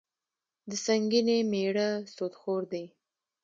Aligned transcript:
د 0.69 0.71
سنګینې 0.85 1.37
میړه 1.51 1.89
سودخور 2.15 2.61
دي. 2.71 2.85